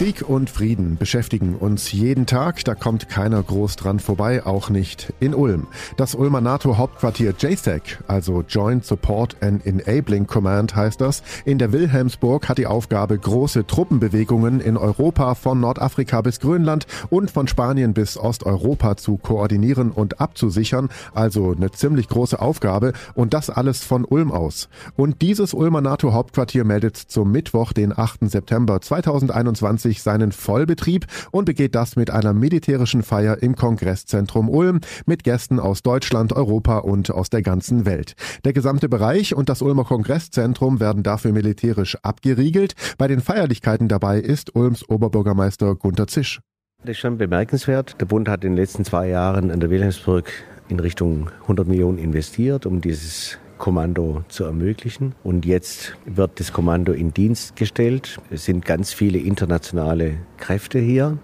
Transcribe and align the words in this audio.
Krieg 0.00 0.26
und 0.26 0.48
Frieden 0.48 0.96
beschäftigen 0.96 1.56
uns 1.56 1.92
jeden 1.92 2.24
Tag, 2.24 2.64
da 2.64 2.74
kommt 2.74 3.10
keiner 3.10 3.42
groß 3.42 3.76
dran 3.76 4.00
vorbei, 4.00 4.46
auch 4.46 4.70
nicht 4.70 5.12
in 5.20 5.34
Ulm. 5.34 5.66
Das 5.98 6.14
Ulmer 6.14 6.40
NATO-Hauptquartier 6.40 7.34
JSAC, 7.38 8.02
also 8.08 8.42
Joint 8.48 8.86
Support 8.86 9.36
and 9.42 9.66
Enabling 9.66 10.26
Command 10.26 10.74
heißt 10.74 11.02
das, 11.02 11.22
in 11.44 11.58
der 11.58 11.72
Wilhelmsburg 11.72 12.48
hat 12.48 12.56
die 12.56 12.66
Aufgabe, 12.66 13.18
große 13.18 13.66
Truppenbewegungen 13.66 14.60
in 14.60 14.78
Europa 14.78 15.34
von 15.34 15.60
Nordafrika 15.60 16.22
bis 16.22 16.40
Grönland 16.40 16.86
und 17.10 17.30
von 17.30 17.46
Spanien 17.46 17.92
bis 17.92 18.16
Osteuropa 18.16 18.96
zu 18.96 19.18
koordinieren 19.18 19.90
und 19.90 20.18
abzusichern, 20.18 20.88
also 21.12 21.52
eine 21.52 21.72
ziemlich 21.72 22.08
große 22.08 22.40
Aufgabe 22.40 22.94
und 23.12 23.34
das 23.34 23.50
alles 23.50 23.84
von 23.84 24.06
Ulm 24.06 24.32
aus. 24.32 24.70
Und 24.96 25.20
dieses 25.20 25.52
Ulmer 25.52 25.82
NATO-Hauptquartier 25.82 26.64
meldet 26.64 26.96
zum 26.96 27.30
Mittwoch, 27.30 27.74
den 27.74 27.92
8. 27.94 28.30
September 28.30 28.80
2021 28.80 29.89
2020 29.98 30.02
seinen 30.02 30.32
Vollbetrieb 30.32 31.06
und 31.30 31.44
begeht 31.44 31.74
das 31.74 31.96
mit 31.96 32.10
einer 32.10 32.32
militärischen 32.32 33.02
Feier 33.02 33.42
im 33.42 33.56
Kongresszentrum 33.56 34.48
Ulm 34.48 34.80
mit 35.06 35.24
Gästen 35.24 35.60
aus 35.60 35.82
Deutschland, 35.82 36.32
Europa 36.32 36.78
und 36.78 37.10
aus 37.10 37.30
der 37.30 37.42
ganzen 37.42 37.86
Welt. 37.86 38.14
Der 38.44 38.52
gesamte 38.52 38.88
Bereich 38.88 39.34
und 39.34 39.48
das 39.48 39.62
Ulmer 39.62 39.84
Kongresszentrum 39.84 40.80
werden 40.80 41.02
dafür 41.02 41.32
militärisch 41.32 41.96
abgeriegelt. 42.02 42.74
Bei 42.98 43.08
den 43.08 43.20
Feierlichkeiten 43.20 43.88
dabei 43.88 44.18
ist 44.18 44.54
Ulms 44.54 44.88
Oberbürgermeister 44.88 45.74
Gunter 45.74 46.06
Zisch. 46.06 46.40
Das 46.82 46.92
ist 46.92 46.98
schon 46.98 47.18
bemerkenswert. 47.18 47.96
Der 48.00 48.06
Bund 48.06 48.28
hat 48.28 48.42
in 48.42 48.52
den 48.52 48.56
letzten 48.56 48.84
zwei 48.84 49.08
Jahren 49.08 49.50
an 49.50 49.60
der 49.60 49.70
Wilhelmsburg 49.70 50.30
in 50.68 50.80
Richtung 50.80 51.30
100 51.42 51.68
Millionen 51.68 51.98
investiert, 51.98 52.64
um 52.64 52.80
dieses 52.80 53.38
Kommando 53.60 54.24
zu 54.28 54.42
ermöglichen. 54.42 55.14
Und 55.22 55.46
jetzt 55.46 55.96
wird 56.04 56.40
das 56.40 56.52
Kommando 56.52 56.92
in 56.92 57.14
Dienst 57.14 57.54
gestellt. 57.54 58.18
Es 58.30 58.44
sind 58.44 58.64
ganz 58.64 58.92
viele 58.92 59.18
internationale 59.18 60.16
Kräfte 60.38 60.80
hier. 60.80 61.18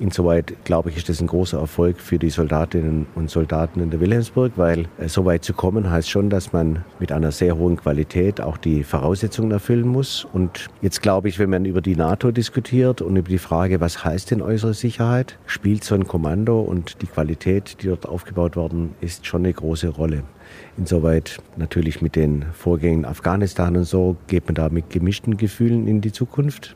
Insoweit, 0.00 0.54
glaube 0.64 0.88
ich, 0.88 0.96
ist 0.96 1.10
das 1.10 1.20
ein 1.20 1.26
großer 1.26 1.58
Erfolg 1.58 2.00
für 2.00 2.18
die 2.18 2.30
Soldatinnen 2.30 3.06
und 3.14 3.28
Soldaten 3.28 3.80
in 3.80 3.90
der 3.90 4.00
Wilhelmsburg, 4.00 4.52
weil 4.56 4.88
äh, 4.98 5.08
so 5.08 5.26
weit 5.26 5.44
zu 5.44 5.52
kommen 5.52 5.90
heißt 5.90 6.08
schon, 6.08 6.30
dass 6.30 6.54
man 6.54 6.86
mit 6.98 7.12
einer 7.12 7.32
sehr 7.32 7.58
hohen 7.58 7.76
Qualität 7.76 8.40
auch 8.40 8.56
die 8.56 8.82
Voraussetzungen 8.82 9.50
erfüllen 9.50 9.86
muss. 9.86 10.26
Und 10.32 10.68
jetzt 10.80 11.02
glaube 11.02 11.28
ich, 11.28 11.38
wenn 11.38 11.50
man 11.50 11.66
über 11.66 11.82
die 11.82 11.96
NATO 11.96 12.30
diskutiert 12.30 13.02
und 13.02 13.14
über 13.16 13.28
die 13.28 13.36
Frage, 13.36 13.82
was 13.82 14.02
heißt 14.02 14.30
denn 14.30 14.40
äußere 14.40 14.72
Sicherheit, 14.72 15.38
spielt 15.44 15.84
so 15.84 15.94
ein 15.94 16.08
Kommando 16.08 16.60
und 16.60 17.02
die 17.02 17.06
Qualität, 17.06 17.82
die 17.82 17.88
dort 17.88 18.06
aufgebaut 18.08 18.56
worden 18.56 18.94
ist, 19.02 19.26
schon 19.26 19.42
eine 19.42 19.52
große 19.52 19.88
Rolle. 19.88 20.22
Insoweit 20.78 21.42
natürlich 21.58 22.00
mit 22.00 22.16
den 22.16 22.46
Vorgängen 22.54 23.00
in 23.00 23.04
Afghanistan 23.04 23.76
und 23.76 23.84
so 23.84 24.16
geht 24.28 24.46
man 24.46 24.54
da 24.54 24.70
mit 24.70 24.88
gemischten 24.88 25.36
Gefühlen 25.36 25.86
in 25.86 26.00
die 26.00 26.10
Zukunft 26.10 26.74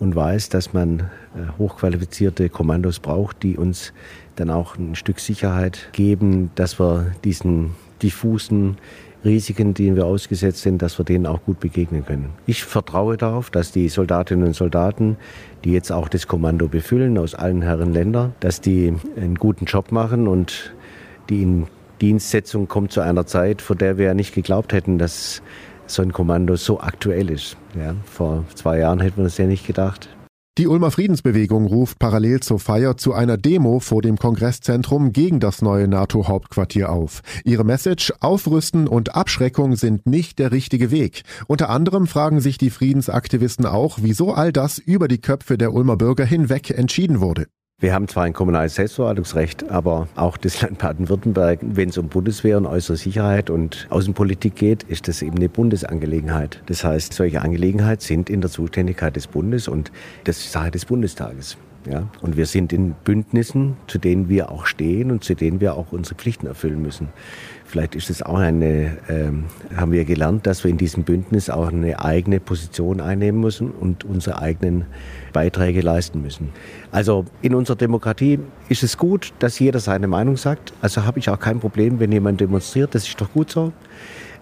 und 0.00 0.14
weiß, 0.14 0.48
dass 0.48 0.72
man 0.72 1.00
äh, 1.00 1.58
hochqualifizierte 1.58 2.48
Kommandos 2.48 3.00
braucht, 3.00 3.42
die 3.42 3.56
uns 3.56 3.92
dann 4.36 4.50
auch 4.50 4.76
ein 4.76 4.94
Stück 4.94 5.20
Sicherheit 5.20 5.88
geben, 5.92 6.50
dass 6.54 6.78
wir 6.78 7.12
diesen 7.24 7.74
diffusen 8.02 8.78
Risiken, 9.24 9.74
denen 9.74 9.96
wir 9.96 10.06
ausgesetzt 10.06 10.62
sind, 10.62 10.80
dass 10.80 10.98
wir 10.98 11.04
denen 11.04 11.26
auch 11.26 11.42
gut 11.44 11.58
begegnen 11.58 12.04
können. 12.04 12.30
Ich 12.46 12.64
vertraue 12.64 13.16
darauf, 13.16 13.50
dass 13.50 13.72
die 13.72 13.88
Soldatinnen 13.88 14.46
und 14.46 14.54
Soldaten, 14.54 15.16
die 15.64 15.72
jetzt 15.72 15.90
auch 15.90 16.08
das 16.08 16.28
Kommando 16.28 16.68
befüllen 16.68 17.18
aus 17.18 17.34
allen 17.34 17.62
Herren 17.62 17.92
Länder, 17.92 18.32
dass 18.40 18.60
die 18.60 18.94
einen 19.16 19.34
guten 19.34 19.64
Job 19.64 19.90
machen 19.90 20.28
und 20.28 20.72
die 21.28 21.42
in 21.42 21.66
Dienstsetzung 22.00 22.68
kommt 22.68 22.92
zu 22.92 23.00
einer 23.00 23.26
Zeit, 23.26 23.60
vor 23.60 23.74
der 23.74 23.98
wir 23.98 24.06
ja 24.06 24.14
nicht 24.14 24.34
geglaubt 24.34 24.72
hätten, 24.72 24.98
dass 24.98 25.42
so 25.90 26.02
ein 26.02 26.12
Kommando 26.12 26.56
so 26.56 26.80
aktuell 26.80 27.30
ist. 27.30 27.56
Ja, 27.78 27.94
vor 28.04 28.44
zwei 28.54 28.78
Jahren 28.78 29.00
hätten 29.00 29.18
wir 29.18 29.24
das 29.24 29.38
ja 29.38 29.46
nicht 29.46 29.66
gedacht. 29.66 30.08
Die 30.58 30.66
Ulmer 30.66 30.90
Friedensbewegung 30.90 31.66
ruft 31.66 32.00
parallel 32.00 32.40
zur 32.40 32.58
Feier 32.58 32.96
zu 32.96 33.12
einer 33.12 33.36
Demo 33.36 33.78
vor 33.78 34.02
dem 34.02 34.18
Kongresszentrum 34.18 35.12
gegen 35.12 35.38
das 35.38 35.62
neue 35.62 35.86
NATO-Hauptquartier 35.86 36.90
auf. 36.90 37.22
Ihre 37.44 37.62
Message 37.62 38.12
Aufrüsten 38.18 38.88
und 38.88 39.14
Abschreckung 39.14 39.76
sind 39.76 40.06
nicht 40.06 40.40
der 40.40 40.50
richtige 40.50 40.90
Weg. 40.90 41.22
Unter 41.46 41.70
anderem 41.70 42.08
fragen 42.08 42.40
sich 42.40 42.58
die 42.58 42.70
Friedensaktivisten 42.70 43.66
auch, 43.66 43.98
wieso 44.02 44.34
all 44.34 44.52
das 44.52 44.78
über 44.80 45.06
die 45.06 45.20
Köpfe 45.20 45.58
der 45.58 45.72
Ulmer 45.72 45.96
Bürger 45.96 46.24
hinweg 46.24 46.70
entschieden 46.70 47.20
wurde. 47.20 47.46
Wir 47.80 47.94
haben 47.94 48.08
zwar 48.08 48.24
ein 48.24 48.32
kommunales 48.32 48.74
Selbstverwaltungsrecht, 48.74 49.70
aber 49.70 50.08
auch 50.16 50.36
das 50.36 50.60
Land 50.62 50.78
Baden-Württemberg, 50.78 51.60
wenn 51.62 51.90
es 51.90 51.96
um 51.96 52.08
Bundeswehr 52.08 52.56
und 52.56 52.66
äußere 52.66 52.96
Sicherheit 52.96 53.50
und 53.50 53.86
Außenpolitik 53.90 54.56
geht, 54.56 54.82
ist 54.82 55.06
das 55.06 55.22
eben 55.22 55.36
eine 55.36 55.48
Bundesangelegenheit. 55.48 56.60
Das 56.66 56.82
heißt, 56.82 57.12
solche 57.12 57.40
Angelegenheiten 57.40 58.02
sind 58.02 58.30
in 58.30 58.40
der 58.40 58.50
Zuständigkeit 58.50 59.14
des 59.14 59.28
Bundes 59.28 59.68
und 59.68 59.92
das 60.24 60.38
ist 60.38 60.50
Sache 60.50 60.72
des 60.72 60.86
Bundestages. 60.86 61.56
Ja? 61.86 62.08
Und 62.20 62.36
wir 62.36 62.46
sind 62.46 62.72
in 62.72 62.94
Bündnissen, 63.04 63.76
zu 63.86 63.98
denen 63.98 64.28
wir 64.28 64.50
auch 64.50 64.66
stehen 64.66 65.10
und 65.10 65.24
zu 65.24 65.34
denen 65.34 65.60
wir 65.60 65.74
auch 65.74 65.92
unsere 65.92 66.16
Pflichten 66.16 66.46
erfüllen 66.46 66.82
müssen. 66.82 67.08
Vielleicht 67.64 67.94
ist 67.94 68.08
es 68.08 68.22
auch 68.22 68.38
eine, 68.38 68.96
ähm, 69.10 69.44
haben 69.76 69.92
wir 69.92 70.04
gelernt, 70.04 70.46
dass 70.46 70.64
wir 70.64 70.70
in 70.70 70.78
diesem 70.78 71.04
Bündnis 71.04 71.50
auch 71.50 71.68
eine 71.68 72.02
eigene 72.02 72.40
Position 72.40 73.00
einnehmen 73.00 73.40
müssen 73.40 73.70
und 73.70 74.04
unsere 74.04 74.40
eigenen 74.40 74.86
Beiträge 75.34 75.82
leisten 75.82 76.22
müssen. 76.22 76.48
Also 76.92 77.26
in 77.42 77.54
unserer 77.54 77.76
Demokratie 77.76 78.38
ist 78.70 78.82
es 78.82 78.96
gut, 78.96 79.34
dass 79.38 79.58
jeder 79.58 79.80
seine 79.80 80.08
Meinung 80.08 80.38
sagt. 80.38 80.72
Also 80.80 81.04
habe 81.04 81.18
ich 81.18 81.28
auch 81.28 81.38
kein 81.38 81.60
Problem, 81.60 82.00
wenn 82.00 82.10
jemand 82.10 82.40
demonstriert. 82.40 82.94
Das 82.94 83.06
ist 83.06 83.20
doch 83.20 83.32
gut 83.32 83.50
so. 83.50 83.72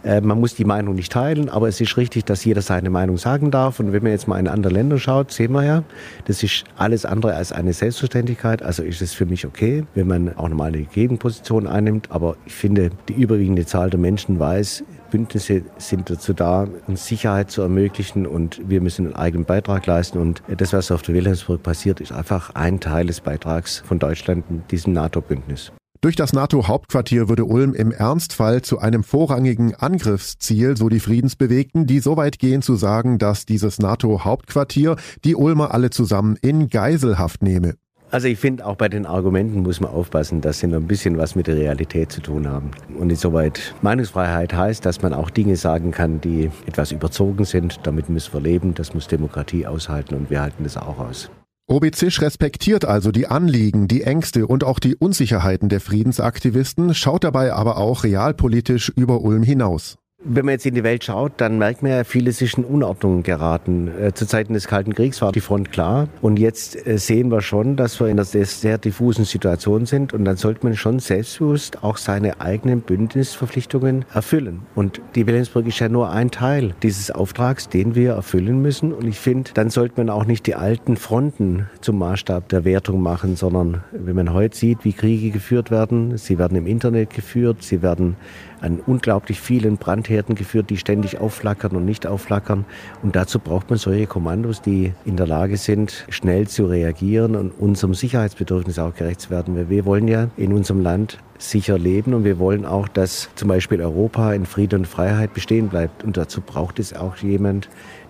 Äh, 0.07 0.21
man 0.21 0.39
muss 0.39 0.55
die 0.55 0.65
Meinung 0.65 0.95
nicht 0.95 1.11
teilen, 1.13 1.49
aber 1.49 1.67
es 1.67 1.81
ist 1.81 1.97
richtig, 1.97 2.25
dass 2.25 2.45
jeder 2.45 2.63
seine 2.63 2.91
Meinung 2.91 3.19
sagen 3.19 3.51
darf. 3.51 3.81
Und 3.81 3.93
wenn 3.93 4.05
man 4.05 4.13
jetzt 4.13 4.29
mal 4.29 4.39
in 4.39 4.47
andere 4.47 4.73
Länder 4.73 4.99
schaut, 4.99 5.33
sehen 5.33 5.53
wir 5.53 5.65
ja, 5.65 5.83
das 6.27 6.43
ist 6.45 6.65
alles 6.77 7.05
andere 7.05 7.35
als 7.35 7.51
eine 7.51 7.73
Selbstverständlichkeit. 7.73 8.63
Also 8.63 8.85
ist 8.85 9.03
es 9.03 9.13
für 9.13 9.27
mich 9.27 9.45
okay, 9.45 9.85
wenn 9.95 10.07
man 10.07 10.37
auch 10.37 10.49
nochmal 10.49 10.69
eine 10.69 10.83
Gegenposition 10.83 11.67
einnimmt. 11.67 12.09
Aber 12.11 12.37
ich 12.47 12.55
finde, 12.55 12.91
die 13.09 13.15
überwiegende 13.15 13.67
Zahl 13.67 13.91
der 13.91 13.99
Menschen 13.99 14.39
weiß, 14.39 14.85
Bündnisse 15.11 15.63
sind 15.79 16.09
dazu 16.09 16.33
da, 16.33 16.69
uns 16.87 17.07
Sicherheit 17.07 17.51
zu 17.51 17.63
ermöglichen 17.63 18.27
und 18.27 18.61
wir 18.69 18.81
müssen 18.81 19.07
einen 19.07 19.17
eigenen 19.17 19.45
Beitrag 19.45 19.87
leisten. 19.87 20.19
Und 20.19 20.43
das, 20.57 20.73
was 20.73 20.91
auf 20.91 21.03
der 21.03 21.15
Wilhelmsburg 21.15 21.63
passiert, 21.63 22.01
ist 22.01 22.13
einfach 22.13 22.55
ein 22.55 22.79
Teil 22.79 23.07
des 23.07 23.21
Beitrags 23.21 23.79
von 23.79 23.99
Deutschland 23.99 24.45
in 24.51 24.63
diesem 24.69 24.93
NATO-Bündnis. 24.93 25.73
Durch 26.01 26.17
das 26.17 26.33
NATO-Hauptquartier 26.33 27.29
würde 27.29 27.45
Ulm 27.45 27.75
im 27.75 27.91
Ernstfall 27.91 28.63
zu 28.63 28.79
einem 28.79 29.03
vorrangigen 29.03 29.75
Angriffsziel, 29.75 30.77
so 30.77 30.89
die 30.89 31.01
Friedensbewegten, 31.01 31.87
die 31.87 32.01
so 32.01 32.17
weit 32.17 32.39
gehen 32.39 32.63
zu 32.63 32.77
sagen, 32.77 33.19
dass 33.19 33.47
dieses 33.47 33.79
NATO-Hauptquartier 33.79 34.97
die 35.25 35.35
Ulmer 35.35 35.73
alle 35.73 35.91
zusammen 35.91 36.37
in 36.41 36.69
Geiselhaft 36.69 37.43
nehme. 37.43 37.75
Also 38.11 38.29
ich 38.29 38.39
finde, 38.39 38.65
auch 38.65 38.77
bei 38.77 38.89
den 38.89 39.05
Argumenten 39.05 39.63
muss 39.63 39.81
man 39.81 39.91
aufpassen, 39.91 40.41
dass 40.41 40.61
sie 40.61 40.69
noch 40.69 40.77
ein 40.77 40.87
bisschen 40.87 41.19
was 41.19 41.35
mit 41.35 41.49
der 41.49 41.57
Realität 41.57 42.13
zu 42.13 42.21
tun 42.21 42.47
haben. 42.47 42.71
Und 42.99 43.11
insoweit 43.11 43.75
Meinungsfreiheit 43.83 44.55
heißt, 44.55 44.87
dass 44.87 45.03
man 45.03 45.13
auch 45.13 45.29
Dinge 45.29 45.57
sagen 45.57 45.91
kann, 45.91 46.21
die 46.21 46.51
etwas 46.67 46.93
überzogen 46.93 47.45
sind. 47.45 47.81
Damit 47.83 48.09
müssen 48.09 48.33
wir 48.33 48.41
leben, 48.41 48.75
das 48.75 48.95
muss 48.95 49.09
Demokratie 49.09 49.67
aushalten 49.67 50.15
und 50.15 50.31
wir 50.31 50.41
halten 50.41 50.63
das 50.63 50.77
auch 50.77 50.99
aus. 50.99 51.31
Obizisch 51.69 52.21
respektiert 52.21 52.85
also 52.85 53.11
die 53.11 53.27
Anliegen, 53.27 53.89
die 53.89 54.03
Ängste 54.03 54.47
und 54.47 54.63
auch 54.63 54.79
die 54.79 54.95
Unsicherheiten 54.95 55.69
der 55.69 55.81
Friedensaktivisten, 55.81 56.95
schaut 56.95 57.25
dabei 57.25 57.53
aber 57.53 57.79
auch 57.79 58.05
realpolitisch 58.05 58.89
über 58.89 59.21
Ulm 59.21 59.43
hinaus. 59.43 59.99
Wenn 60.29 60.45
man 60.45 60.55
jetzt 60.55 60.67
in 60.67 60.75
die 60.75 60.83
Welt 60.83 61.05
schaut, 61.05 61.35
dann 61.37 61.57
merkt 61.59 61.85
man 61.85 61.93
ja, 61.93 62.03
vieles 62.03 62.43
ist 62.43 62.59
in 62.59 62.65
Unordnung 62.65 63.23
geraten. 63.23 63.93
Äh, 63.97 64.13
zu 64.13 64.27
Zeiten 64.27 64.55
des 64.55 64.67
Kalten 64.67 64.93
Kriegs 64.93 65.23
war 65.23 65.31
die 65.31 65.41
Front 65.41 65.71
klar. 65.71 66.09
Und 66.21 66.41
jetzt 66.41 66.85
äh, 66.85 66.99
sehen 66.99 67.31
wir 67.31 67.43
schon, 67.43 67.77
dass 67.77 68.01
wir 68.01 68.09
in 68.09 68.19
einer 68.19 68.25
sehr, 68.25 68.79
diffusen 68.79 69.25
Situation 69.25 69.87
sind. 69.87 70.13
Und 70.13 70.25
dann 70.25 70.37
sollte 70.37 70.67
man 70.67 70.75
schon 70.75 70.99
selbstbewusst 70.99 71.85
auch 71.85 71.97
seine 71.97 72.41
eigenen 72.41 72.81
Bündnisverpflichtungen 72.81 74.05
erfüllen. 74.13 74.63
Und 74.75 75.01
die 75.15 75.29
Wilhelmsburg 75.29 75.69
ist 75.69 75.79
ja 75.79 75.89
nur 75.89 76.11
ein 76.11 76.33
Teil 76.33 76.75
dieses 76.83 77.13
Auftrags, 77.13 77.69
den 77.69 77.95
wir 77.95 78.15
erfüllen 78.15 78.61
müssen. 78.61 78.93
Und 78.93 79.07
ich 79.07 79.21
finde, 79.21 79.53
dann 79.55 79.71
sollte 79.71 79.95
man 79.99 80.11
auch 80.11 80.25
nicht 80.25 80.49
die 80.49 80.57
alten 80.57 80.97
Fronten 80.97 81.69
zum 81.81 81.99
Maßstab 81.99 82.49
der 82.49 82.65
Wertung 82.65 83.01
machen, 83.01 83.37
sondern 83.37 83.85
wenn 83.93 84.17
man 84.17 84.33
heute 84.33 84.57
sieht, 84.57 84.85
wie 84.85 84.93
Kriege 84.93 85.31
geführt 85.31 85.71
werden, 85.71 86.19
sie 86.19 86.37
werden 86.37 86.59
im 86.59 86.67
Internet 86.67 87.11
geführt, 87.11 87.59
sie 87.63 87.81
werden 87.81 88.17
an 88.61 88.81
unglaublich 88.87 89.41
vielen 89.41 89.77
Brandherden 89.77 90.35
geführt, 90.35 90.71
die 90.71 90.77
ständig 90.77 91.21
aufflackern 91.21 91.73
und 91.77 91.85
nicht 91.85 92.07
aufflackern. 92.07 92.65
Und 93.03 93.17
dazu 93.17 93.39
braucht 93.39 93.71
man 93.71 93.79
solche 93.79 94.07
Kommandos, 94.07 94.63
die 94.63 94.93
in 95.05 95.17
der 95.17 95.27
Lage 95.27 95.57
sind, 95.57 96.07
schnell 96.09 96.49
zu 96.49 96.67
reagieren 96.67 97.37
und 97.37 97.51
unserem 97.51 97.95
Sicherheitsbedürfnis 97.95 98.79
auch 98.79 98.95
gerecht 98.95 99.21
zu 99.21 99.31
werden. 99.31 99.57
Weil 99.57 99.69
wir 99.69 99.85
wollen 99.85 100.09
ja 100.09 100.29
in 100.37 100.53
unserem 100.53 100.81
Land 100.81 101.19
sicher 101.39 101.79
leben 101.79 102.15
und 102.15 102.25
wir 102.25 102.39
wollen 102.39 102.65
auch, 102.65 102.89
dass 102.89 103.29
zum 103.35 103.49
Beispiel 103.49 103.81
Europa 103.81 104.33
in 104.33 104.47
Frieden 104.47 104.81
und 104.81 104.87
Freiheit 104.87 105.35
bestehen 105.35 105.69
bleibt. 105.69 106.05
Und 106.05 106.17
dazu 106.17 106.41
braucht 106.41 106.79
es 106.79 106.95
auch 106.95 107.17
jemand, 107.17 107.69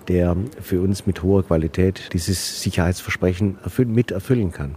der 0.08 0.36
für 0.60 0.80
uns 0.80 1.06
mit 1.06 1.22
hoher 1.22 1.44
Qualität 1.44 2.12
dieses 2.12 2.62
Sicherheitsversprechen 2.62 3.58
erfüllen, 3.62 3.92
mit 3.92 4.12
erfüllen 4.12 4.52
kann. 4.52 4.76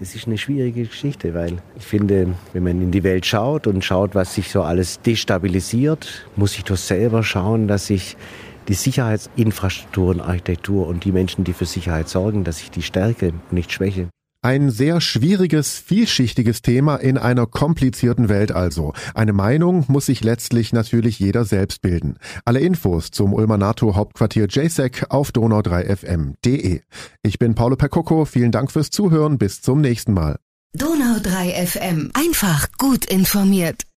Das 0.00 0.14
ist 0.14 0.26
eine 0.26 0.38
schwierige 0.38 0.84
Geschichte, 0.84 1.34
weil 1.34 1.58
ich 1.76 1.84
finde, 1.84 2.34
wenn 2.54 2.62
man 2.62 2.80
in 2.80 2.90
die 2.90 3.04
Welt 3.04 3.26
schaut 3.26 3.66
und 3.66 3.84
schaut, 3.84 4.14
was 4.14 4.34
sich 4.34 4.48
so 4.48 4.62
alles 4.62 5.02
destabilisiert, 5.02 6.26
muss 6.36 6.56
ich 6.56 6.64
doch 6.64 6.78
selber 6.78 7.22
schauen, 7.22 7.68
dass 7.68 7.90
ich 7.90 8.16
die 8.68 8.72
Sicherheitsinfrastruktur 8.72 10.08
und 10.08 10.20
Architektur 10.22 10.86
und 10.86 11.04
die 11.04 11.12
Menschen, 11.12 11.44
die 11.44 11.52
für 11.52 11.66
Sicherheit 11.66 12.08
sorgen, 12.08 12.44
dass 12.44 12.62
ich 12.62 12.70
die 12.70 12.80
stärke 12.80 13.28
und 13.28 13.52
nicht 13.52 13.72
schwäche. 13.72 14.08
Ein 14.42 14.70
sehr 14.70 15.02
schwieriges, 15.02 15.78
vielschichtiges 15.78 16.62
Thema 16.62 16.96
in 16.96 17.18
einer 17.18 17.46
komplizierten 17.46 18.30
Welt 18.30 18.52
also. 18.52 18.94
Eine 19.14 19.34
Meinung 19.34 19.84
muss 19.88 20.06
sich 20.06 20.24
letztlich 20.24 20.72
natürlich 20.72 21.18
jeder 21.18 21.44
selbst 21.44 21.82
bilden. 21.82 22.16
Alle 22.46 22.60
Infos 22.60 23.10
zum 23.10 23.34
Ulmer 23.34 23.58
NATO 23.58 23.96
Hauptquartier 23.96 24.46
JSEC 24.48 25.08
auf 25.10 25.28
donau3fm.de. 25.32 26.80
Ich 27.22 27.38
bin 27.38 27.54
Paolo 27.54 27.76
Percocco, 27.76 28.24
vielen 28.24 28.50
Dank 28.50 28.72
fürs 28.72 28.88
Zuhören, 28.88 29.36
bis 29.36 29.60
zum 29.60 29.82
nächsten 29.82 30.14
Mal. 30.14 30.38
Donau3 30.74 31.66
FM, 31.66 32.10
einfach 32.14 32.68
gut 32.78 33.04
informiert. 33.04 33.89